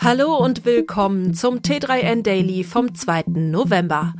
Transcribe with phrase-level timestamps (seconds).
[0.00, 3.24] Hallo und willkommen zum T3N Daily vom 2.
[3.34, 4.14] November.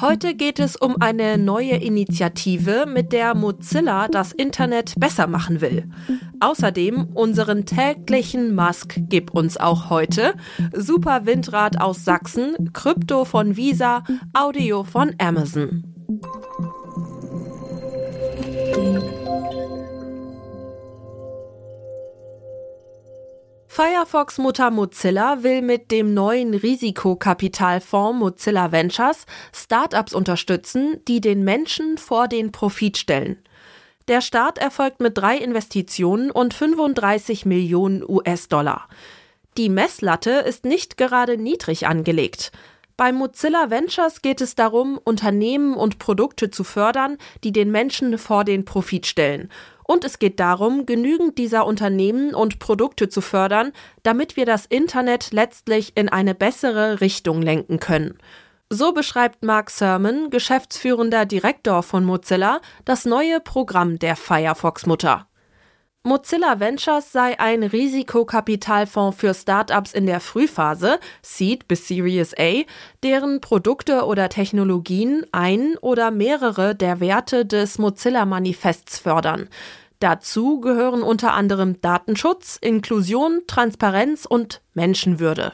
[0.00, 5.88] Heute geht es um eine neue Initiative, mit der Mozilla das Internet besser machen will.
[6.40, 10.34] Außerdem unseren täglichen Musk gib uns auch heute,
[10.72, 14.02] Super Windrad aus Sachsen, Krypto von Visa,
[14.32, 15.89] Audio von Amazon.
[23.72, 32.26] Firefox-Mutter Mozilla will mit dem neuen Risikokapitalfonds Mozilla Ventures Startups unterstützen, die den Menschen vor
[32.26, 33.38] den Profit stellen.
[34.08, 38.88] Der Start erfolgt mit drei Investitionen und 35 Millionen US-Dollar.
[39.56, 42.50] Die Messlatte ist nicht gerade niedrig angelegt.
[42.96, 48.42] Bei Mozilla Ventures geht es darum, Unternehmen und Produkte zu fördern, die den Menschen vor
[48.42, 49.48] den Profit stellen
[49.90, 53.72] und es geht darum, genügend dieser Unternehmen und Produkte zu fördern,
[54.04, 58.16] damit wir das Internet letztlich in eine bessere Richtung lenken können.
[58.68, 65.26] So beschreibt Mark Sermon, geschäftsführender Direktor von Mozilla, das neue Programm der Firefox-Mutter.
[66.02, 72.62] Mozilla Ventures sei ein Risikokapitalfonds für Startups in der Frühphase, Seed bis Series A,
[73.02, 79.50] deren Produkte oder Technologien ein oder mehrere der Werte des Mozilla-Manifests fördern.
[79.98, 85.52] Dazu gehören unter anderem Datenschutz, Inklusion, Transparenz und Menschenwürde.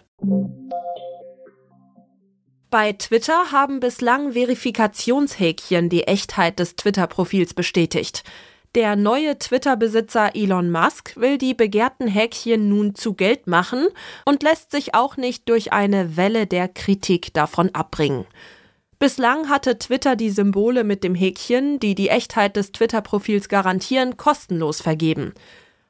[2.71, 8.23] Bei Twitter haben bislang Verifikationshäkchen die Echtheit des Twitter-Profils bestätigt.
[8.77, 13.87] Der neue Twitter-Besitzer Elon Musk will die begehrten Häkchen nun zu Geld machen
[14.27, 18.27] und lässt sich auch nicht durch eine Welle der Kritik davon abbringen.
[18.99, 24.83] Bislang hatte Twitter die Symbole mit dem Häkchen, die die Echtheit des Twitter-Profils garantieren, kostenlos
[24.83, 25.33] vergeben.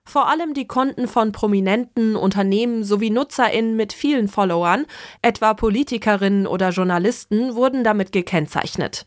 [0.05, 4.87] Vor allem die Konten von prominenten Unternehmen sowie NutzerInnen mit vielen Followern,
[5.23, 9.07] etwa Politikerinnen oder Journalisten, wurden damit gekennzeichnet.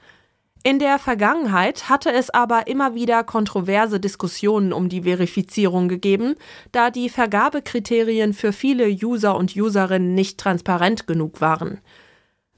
[0.61, 6.35] In der Vergangenheit hatte es aber immer wieder kontroverse Diskussionen um die Verifizierung gegeben,
[6.73, 11.79] da die Vergabekriterien für viele User und Userinnen nicht transparent genug waren.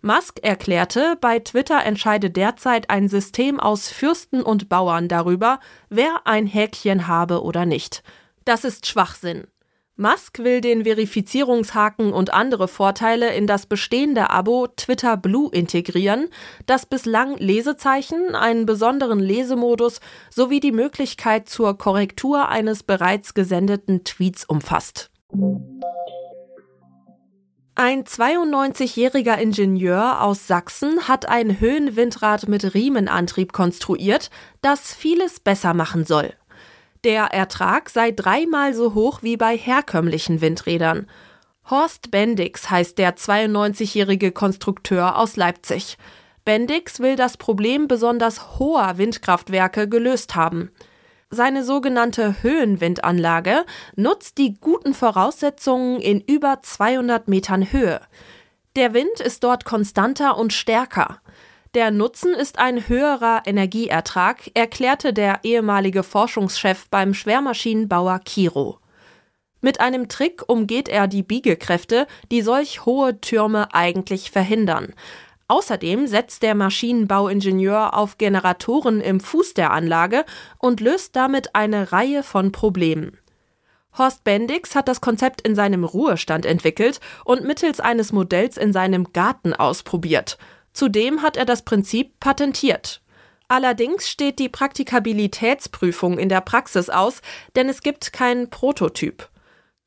[0.01, 6.47] Musk erklärte, bei Twitter entscheide derzeit ein System aus Fürsten und Bauern darüber, wer ein
[6.47, 8.01] Häkchen habe oder nicht.
[8.44, 9.45] Das ist Schwachsinn.
[10.01, 16.29] Musk will den Verifizierungshaken und andere Vorteile in das bestehende Abo Twitter Blue integrieren,
[16.66, 20.00] das bislang Lesezeichen, einen besonderen Lesemodus
[20.31, 25.12] sowie die Möglichkeit zur Korrektur eines bereits gesendeten Tweets umfasst.
[27.75, 34.31] Ein 92-jähriger Ingenieur aus Sachsen hat ein Höhenwindrad mit Riemenantrieb konstruiert,
[34.62, 36.33] das vieles besser machen soll.
[37.03, 41.07] Der Ertrag sei dreimal so hoch wie bei herkömmlichen Windrädern.
[41.67, 45.97] Horst Bendix heißt der 92-jährige Konstrukteur aus Leipzig.
[46.45, 50.72] Bendix will das Problem besonders hoher Windkraftwerke gelöst haben.
[51.31, 58.01] Seine sogenannte Höhenwindanlage nutzt die guten Voraussetzungen in über 200 Metern Höhe.
[58.75, 61.19] Der Wind ist dort konstanter und stärker.
[61.73, 68.79] Der Nutzen ist ein höherer Energieertrag, erklärte der ehemalige Forschungschef beim Schwermaschinenbauer Kiro.
[69.61, 74.93] Mit einem Trick umgeht er die Biegekräfte, die solch hohe Türme eigentlich verhindern.
[75.47, 80.25] Außerdem setzt der Maschinenbauingenieur auf Generatoren im Fuß der Anlage
[80.57, 83.17] und löst damit eine Reihe von Problemen.
[83.97, 89.13] Horst Bendix hat das Konzept in seinem Ruhestand entwickelt und mittels eines Modells in seinem
[89.13, 90.38] Garten ausprobiert.
[90.73, 93.01] Zudem hat er das Prinzip patentiert.
[93.47, 97.21] Allerdings steht die Praktikabilitätsprüfung in der Praxis aus,
[97.55, 99.27] denn es gibt keinen Prototyp.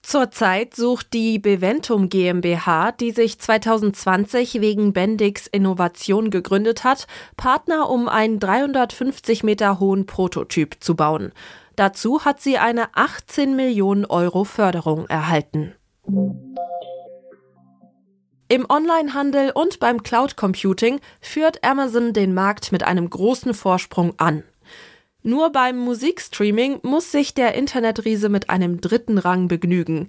[0.03, 7.07] Zurzeit sucht die Beventum GmbH, die sich 2020 wegen Bendix Innovation gegründet hat,
[7.39, 11.33] Partner, um einen 350 Meter hohen Prototyp zu bauen.
[11.75, 15.75] Dazu hat sie eine 18 Millionen Euro Förderung erhalten.
[18.49, 24.43] Im Onlinehandel und beim Cloud Computing führt Amazon den Markt mit einem großen Vorsprung an.
[25.23, 30.09] Nur beim Musikstreaming muss sich der Internetriese mit einem dritten Rang begnügen.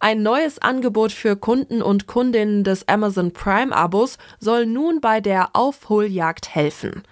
[0.00, 6.52] Ein neues Angebot für Kunden und Kundinnen des Amazon Prime-Abos soll nun bei der Aufholjagd
[6.52, 7.04] helfen.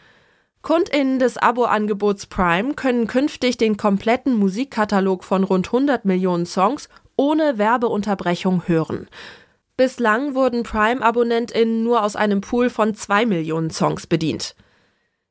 [0.63, 7.59] Kundinnen des Abo-Angebots Prime können künftig den kompletten Musikkatalog von rund 100 Millionen Songs ohne
[7.59, 9.07] Werbeunterbrechung hören.
[9.77, 14.55] Bislang wurden Prime-AbonnentInnen nur aus einem Pool von 2 Millionen Songs bedient.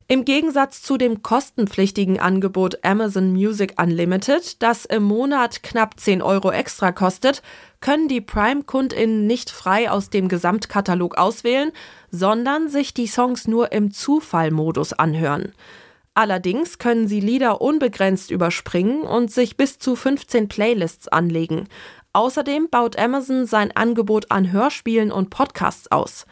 [0.09, 6.51] Im Gegensatz zu dem kostenpflichtigen Angebot Amazon Music Unlimited, das im Monat knapp 10 Euro
[6.51, 7.41] extra kostet,
[7.79, 11.71] können die Prime-KundInnen nicht frei aus dem Gesamtkatalog auswählen,
[12.11, 15.53] sondern sich die Songs nur im Zufallmodus anhören.
[16.15, 21.69] Allerdings können sie Lieder unbegrenzt überspringen und sich bis zu 15 Playlists anlegen.
[22.13, 26.25] Außerdem baut Amazon sein Angebot an Hörspielen und Podcasts aus.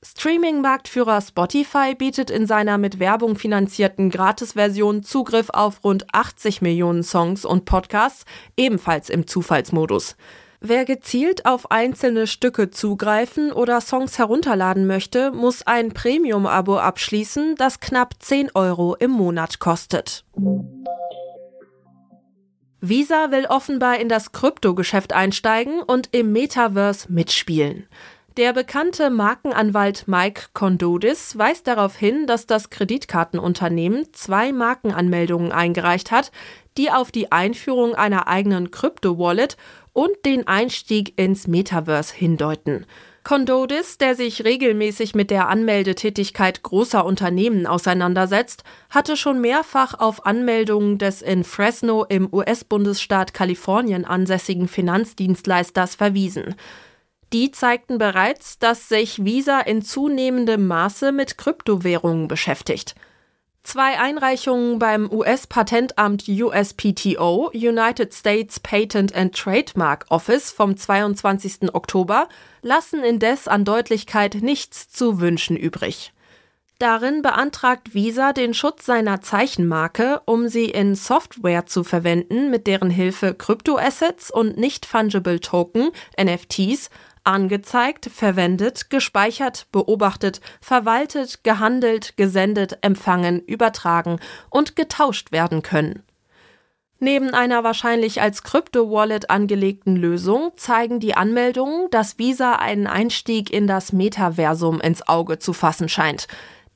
[0.00, 7.44] Streaming-Marktführer Spotify bietet in seiner mit Werbung finanzierten Gratis-Version Zugriff auf rund 80 Millionen Songs
[7.44, 8.24] und Podcasts,
[8.56, 10.16] ebenfalls im Zufallsmodus.
[10.60, 17.80] Wer gezielt auf einzelne Stücke zugreifen oder Songs herunterladen möchte, muss ein Premium-Abo abschließen, das
[17.80, 20.24] knapp 10 Euro im Monat kostet.
[22.80, 27.86] Visa will offenbar in das Kryptogeschäft einsteigen und im Metaverse mitspielen.
[28.38, 36.30] Der bekannte Markenanwalt Mike Kondodis weist darauf hin, dass das Kreditkartenunternehmen zwei Markenanmeldungen eingereicht hat,
[36.76, 39.56] die auf die Einführung einer eigenen Krypto-Wallet
[39.92, 42.86] und den Einstieg ins Metaverse hindeuten.
[43.24, 50.98] Kondodis, der sich regelmäßig mit der Anmeldetätigkeit großer Unternehmen auseinandersetzt, hatte schon mehrfach auf Anmeldungen
[50.98, 56.54] des in Fresno im US-Bundesstaat Kalifornien ansässigen Finanzdienstleisters verwiesen.
[57.32, 62.94] Die zeigten bereits, dass sich Visa in zunehmendem Maße mit Kryptowährungen beschäftigt.
[63.62, 71.74] Zwei Einreichungen beim US-Patentamt USPTO, United States Patent and Trademark Office vom 22.
[71.74, 72.30] Oktober,
[72.62, 76.14] lassen indes an Deutlichkeit nichts zu wünschen übrig.
[76.78, 82.90] Darin beantragt Visa den Schutz seiner Zeichenmarke, um sie in Software zu verwenden, mit deren
[82.90, 85.90] Hilfe Kryptoassets und nicht fungible Token,
[86.20, 86.90] NFTs,
[87.24, 96.04] angezeigt, verwendet, gespeichert, beobachtet, verwaltet, gehandelt, gesendet, empfangen, übertragen und getauscht werden können.
[97.00, 103.68] Neben einer wahrscheinlich als Krypto-Wallet angelegten Lösung zeigen die Anmeldungen, dass Visa einen Einstieg in
[103.68, 106.26] das Metaversum ins Auge zu fassen scheint.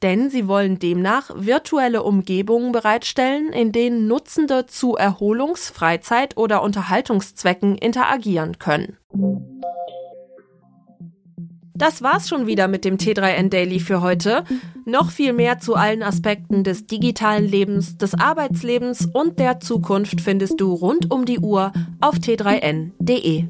[0.03, 7.77] Denn sie wollen demnach virtuelle Umgebungen bereitstellen, in denen Nutzende zu Erholungs-, Freizeit- oder Unterhaltungszwecken
[7.77, 8.97] interagieren können.
[11.75, 14.45] Das war's schon wieder mit dem T3N Daily für heute.
[14.85, 20.61] Noch viel mehr zu allen Aspekten des digitalen Lebens, des Arbeitslebens und der Zukunft findest
[20.61, 23.47] du rund um die Uhr auf t3n.de.